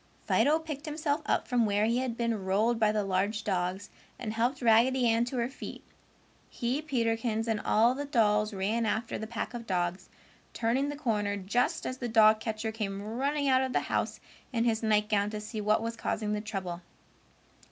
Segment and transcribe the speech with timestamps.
[0.27, 4.33] Fido picked himself up from where he had been rolled by the large dogs and
[4.33, 5.83] helped Raggedy Ann to her feet.
[6.49, 10.09] He, Peterkins, and all the dolls ran after the pack of dogs,
[10.55, 14.19] turning the corner just as the dog catcher came running out of the house
[14.51, 16.81] in his nightgown to see what was causing the trouble.